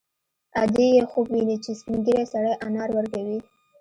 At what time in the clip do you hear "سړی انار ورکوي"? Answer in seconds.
2.33-3.39